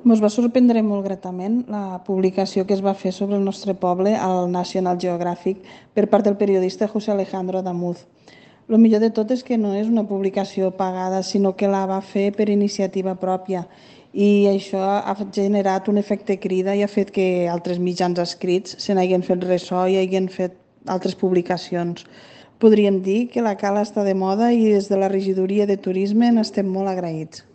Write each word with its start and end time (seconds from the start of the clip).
Ens 0.00 0.20
va 0.24 0.30
sorprendre 0.32 0.80
molt 0.80 1.04
gratament 1.04 1.58
la 1.68 1.98
publicació 2.06 2.62
que 2.64 2.72
es 2.72 2.80
va 2.80 2.94
fer 2.96 3.10
sobre 3.12 3.36
el 3.36 3.42
nostre 3.44 3.74
poble 3.76 4.14
al 4.16 4.46
National 4.48 4.96
Geographic 4.96 5.58
per 5.92 6.06
part 6.08 6.24
del 6.24 6.38
periodista 6.40 6.88
José 6.88 7.10
Alejandro 7.12 7.60
Damuz. 7.60 8.06
El 8.70 8.78
millor 8.80 9.02
de 9.04 9.10
tot 9.10 9.30
és 9.34 9.42
que 9.44 9.58
no 9.60 9.74
és 9.76 9.90
una 9.92 10.06
publicació 10.08 10.70
pagada, 10.78 11.20
sinó 11.22 11.52
que 11.52 11.68
la 11.68 11.84
va 11.90 12.00
fer 12.00 12.30
per 12.32 12.48
iniciativa 12.48 13.12
pròpia 13.20 13.66
i 14.14 14.48
això 14.48 14.80
ha 14.80 15.16
generat 15.36 15.92
un 15.92 16.00
efecte 16.00 16.38
crida 16.40 16.72
i 16.74 16.82
ha 16.82 16.88
fet 16.88 17.12
que 17.12 17.28
altres 17.52 17.78
mitjans 17.78 18.24
escrits 18.24 18.80
se 18.80 18.96
n'hagin 18.96 19.26
fet 19.26 19.44
ressò 19.44 19.84
i 19.84 20.00
hagin 20.00 20.32
fet 20.32 20.56
altres 20.86 21.14
publicacions. 21.14 22.08
Podríem 22.58 23.02
dir 23.04 23.28
que 23.28 23.44
la 23.44 23.58
cala 23.60 23.84
està 23.84 24.08
de 24.08 24.16
moda 24.16 24.48
i 24.48 24.64
des 24.72 24.88
de 24.88 24.96
la 24.96 25.12
regidoria 25.12 25.68
de 25.68 25.76
turisme 25.76 26.32
n'estem 26.32 26.72
molt 26.72 26.88
agraïts. 26.88 27.50